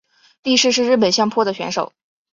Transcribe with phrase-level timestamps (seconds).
[0.41, 1.93] 力士是日本相扑的选手。